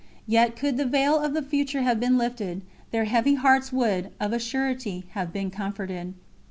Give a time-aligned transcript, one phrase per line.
[0.25, 4.33] Yet, could the veil of the future have been lifted, their heavy hearts would, of
[4.33, 6.15] a surety, have been comforted.